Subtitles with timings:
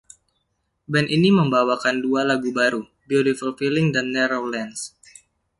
[0.91, 4.81] Band ini membawakan dua lagu baru, "Beautiful Feeling" dan "Narrow Lanes".